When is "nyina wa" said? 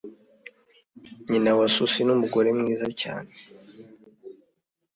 1.29-1.67